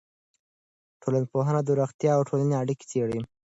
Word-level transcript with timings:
ټولنپوهنه 1.01 1.61
د 1.63 1.69
روغتیا 1.79 2.11
او 2.17 2.21
ټولنې 2.29 2.55
اړیکه 2.61 2.83
څېړي. 2.91 3.19